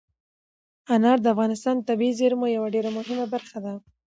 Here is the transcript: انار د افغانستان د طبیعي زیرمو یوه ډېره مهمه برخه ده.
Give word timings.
انار 0.95 1.17
د 1.21 1.25
افغانستان 1.33 1.75
د 1.77 1.81
طبیعي 1.89 2.13
زیرمو 2.19 2.53
یوه 2.57 2.67
ډېره 2.75 2.89
مهمه 2.97 3.25
برخه 3.33 3.57
ده. 3.65 3.73